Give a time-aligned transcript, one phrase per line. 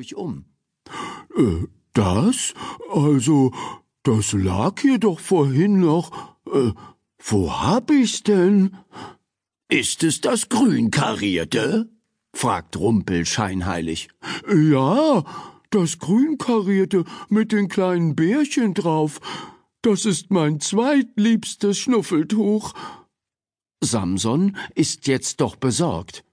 [0.00, 0.46] ruhig um.
[1.36, 2.54] Äh, das?
[2.90, 3.52] Also,
[4.02, 6.36] das lag hier doch vorhin noch.
[6.46, 6.72] Äh,
[7.22, 8.76] wo hab ich's denn?
[9.68, 11.90] Ist es das Grünkarierte?
[12.32, 14.08] fragt Rumpel scheinheilig.
[14.50, 15.24] Ja,
[15.68, 19.20] das Grünkarierte mit den kleinen Bärchen drauf.
[19.82, 22.72] Das ist mein zweitliebstes Schnuffeltuch.
[23.82, 26.24] Samson ist jetzt doch besorgt.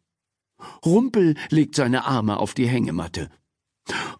[0.85, 3.29] Rumpel legt seine Arme auf die Hängematte.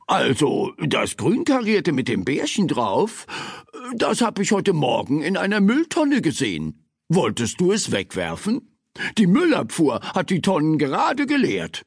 [0.07, 3.27] Also, das Grünkarierte mit dem Bärchen drauf,
[3.93, 6.87] das hab ich heute Morgen in einer Mülltonne gesehen.
[7.09, 8.79] Wolltest du es wegwerfen?
[9.17, 11.83] Die Müllabfuhr hat die Tonnen gerade geleert.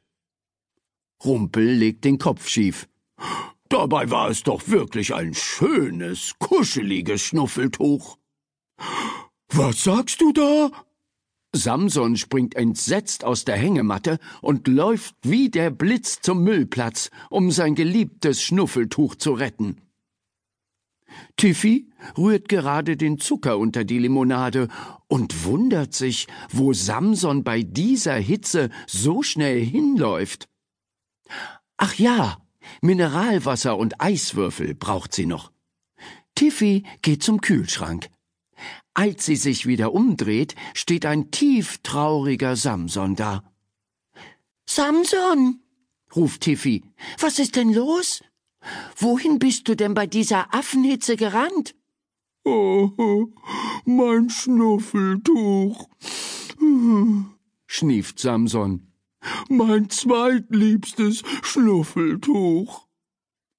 [1.24, 2.88] Rumpel legt den Kopf schief.
[3.70, 8.18] Dabei war es doch wirklich ein schönes, kuscheliges Schnuffeltuch.
[9.48, 10.70] Was sagst du da?
[11.52, 17.74] Samson springt entsetzt aus der Hängematte und läuft wie der Blitz zum Müllplatz, um sein
[17.74, 19.76] geliebtes Schnuffeltuch zu retten.
[21.36, 24.68] Tiffy rührt gerade den Zucker unter die Limonade
[25.08, 30.48] und wundert sich, wo Samson bei dieser Hitze so schnell hinläuft.
[31.76, 32.38] Ach ja,
[32.80, 35.50] Mineralwasser und Eiswürfel braucht sie noch.
[36.34, 38.08] Tiffy geht zum Kühlschrank.
[38.94, 43.42] Als sie sich wieder umdreht, steht ein tieftrauriger Samson da.
[44.68, 45.60] Samson,
[46.14, 46.84] ruft Tiffy,
[47.18, 48.22] was ist denn los?
[48.96, 51.74] Wohin bist du denn bei dieser Affenhitze gerannt?
[52.44, 53.28] Oh,
[53.84, 55.88] mein Schnuffeltuch,
[57.66, 58.86] schnieft Samson.
[59.48, 62.86] Mein zweitliebstes Schnuffeltuch.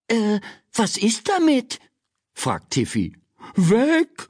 [0.08, 0.40] Äh,
[0.74, 1.80] was ist damit?
[2.34, 3.16] fragt Tiffy.
[3.56, 4.30] Weg!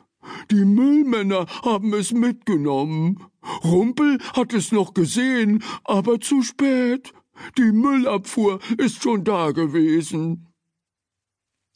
[0.50, 3.24] Die Müllmänner haben es mitgenommen.
[3.64, 7.14] Rumpel hat es noch gesehen, aber zu spät.
[7.58, 10.48] Die Müllabfuhr ist schon da gewesen.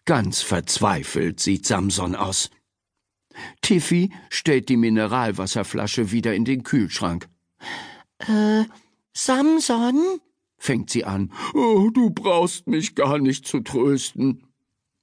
[0.05, 2.51] Ganz verzweifelt sieht Samson aus.
[3.61, 7.27] Tiffy stellt die Mineralwasserflasche wieder in den Kühlschrank.
[8.19, 8.65] Äh,
[9.13, 10.19] Samson?
[10.57, 11.31] fängt sie an.
[11.53, 14.43] Oh, du brauchst mich gar nicht zu trösten,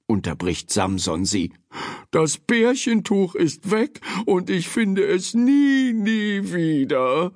[0.07, 1.53] unterbricht Samson sie.
[2.11, 7.31] Das Bärchentuch ist weg und ich finde es nie, nie wieder.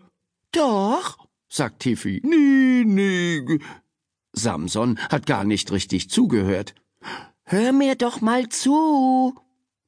[0.51, 1.17] Doch,
[1.49, 2.21] sagt Tiffy.
[2.23, 3.59] Nie, nie.
[4.33, 6.75] Samson hat gar nicht richtig zugehört.
[7.43, 9.33] Hör mir doch mal zu,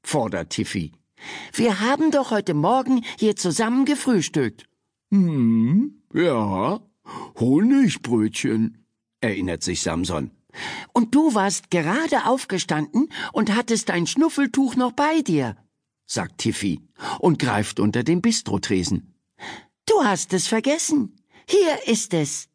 [0.02, 0.92] fordert Tiffy.
[1.54, 4.66] Wir haben doch heute Morgen hier zusammen gefrühstückt.
[5.12, 6.80] Hm, ja,
[7.40, 8.86] Honigbrötchen,
[9.22, 10.32] erinnert sich Samson.
[10.94, 15.56] Und du warst gerade aufgestanden und hattest dein Schnuffeltuch noch bei dir,
[16.06, 16.82] sagt Tiffy
[17.20, 19.14] und greift unter den Bistrotresen.
[19.86, 21.16] Du hast es vergessen.
[21.48, 22.48] Hier ist es.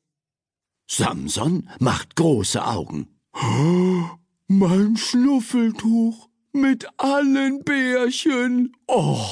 [0.88, 3.09] Samson macht große Augen.
[4.47, 8.76] Mein Schnuffeltuch mit allen Bärchen.
[8.86, 9.26] Oh.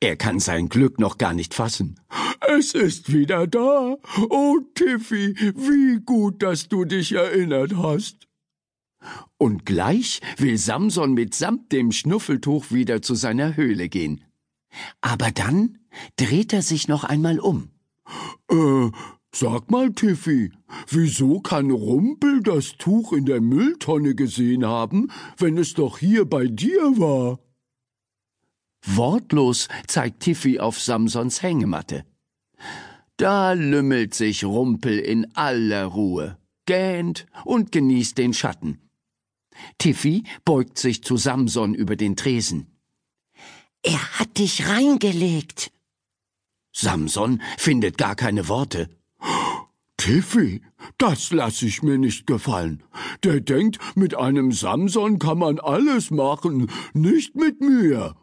[0.00, 2.00] Er kann sein Glück noch gar nicht fassen.
[2.56, 3.98] Es ist wieder da.
[4.30, 8.26] Oh, Tiffy, wie gut, dass du dich erinnert hast.
[9.36, 14.24] Und gleich will Samson mitsamt dem Schnuffeltuch wieder zu seiner Höhle gehen.
[15.02, 15.78] Aber dann
[16.16, 17.68] dreht er sich noch einmal um.
[18.50, 18.90] Äh,
[19.30, 20.50] sag mal, Tiffy,
[20.88, 26.46] wieso kann Rumpel das Tuch in der Mülltonne gesehen haben, wenn es doch hier bei
[26.46, 27.40] dir war?
[28.86, 32.06] Wortlos zeigt Tiffy auf Samsons Hängematte.
[33.18, 38.78] Da lümmelt sich Rumpel in aller Ruhe, gähnt und genießt den Schatten.
[39.78, 42.78] Tiffy beugt sich zu Samson über den Tresen.
[43.82, 45.72] Er hat dich reingelegt.
[46.72, 48.88] Samson findet gar keine Worte.
[49.96, 50.62] Tiffy,
[50.96, 52.84] das lass ich mir nicht gefallen.
[53.24, 58.14] Der denkt, mit einem Samson kann man alles machen, nicht mit mir.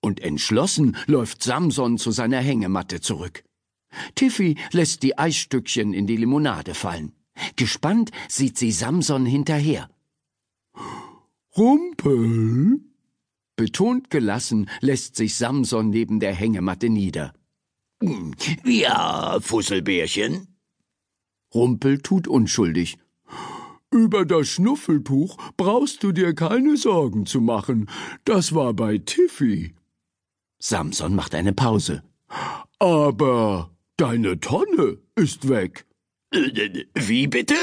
[0.00, 3.44] Und entschlossen läuft Samson zu seiner Hängematte zurück.
[4.14, 7.12] Tiffy lässt die Eisstückchen in die Limonade fallen.
[7.56, 9.88] Gespannt sieht sie Samson hinterher.
[11.56, 12.80] Rumpel?
[13.56, 17.34] Betont gelassen lässt sich Samson neben der Hängematte nieder.
[18.64, 20.46] Ja, Fusselbärchen.
[21.52, 22.96] Rumpel tut unschuldig.
[23.90, 27.90] Über das Schnuffeltuch brauchst du dir keine Sorgen zu machen.
[28.24, 29.74] Das war bei Tiffy.
[30.60, 32.02] Samson macht eine Pause.
[32.78, 35.84] Aber deine Tonne ist weg.
[36.32, 37.54] Wie bitte?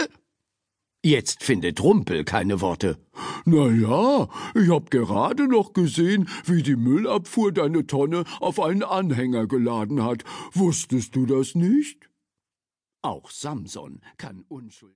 [1.03, 2.99] Jetzt findet Rumpel keine Worte.
[3.45, 9.47] Na ja, ich hab gerade noch gesehen, wie die Müllabfuhr deine Tonne auf einen Anhänger
[9.47, 10.25] geladen hat.
[10.53, 12.07] Wusstest du das nicht?
[13.01, 14.85] Auch Samson kann unschuldig